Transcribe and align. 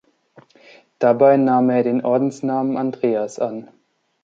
Dabei 0.97 1.37
nahm 1.37 1.69
er 1.69 1.83
den 1.83 2.03
Ordensnamen 2.03 2.75
Andreas 2.75 3.37
an. 3.37 3.69